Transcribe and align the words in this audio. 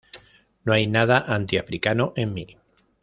No 0.65 0.73
hay 0.73 0.87
nada 0.87 1.19
anti-africano 1.27 2.11
en 2.15 2.33
mí. 2.33 2.57